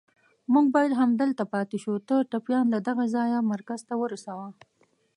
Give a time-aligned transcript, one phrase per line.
[0.43, 4.47] چې موږ باید همدلته پاتې شو، ته ټپيان له دغه ځایه مرکز ته ورسوه.